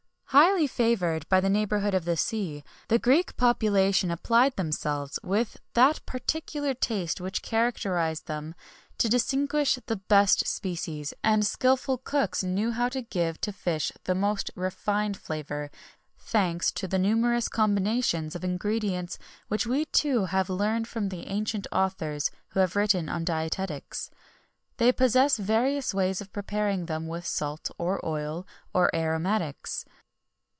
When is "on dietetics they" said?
23.09-24.93